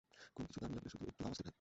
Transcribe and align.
কোনো 0.35 0.41
কিছুর 0.45 0.59
দরকার 0.59 0.71
লাগলে 0.75 0.89
শুধু 0.93 1.03
একটু 1.11 1.21
আওয়াজ 1.25 1.37
দেবেন! 1.37 1.49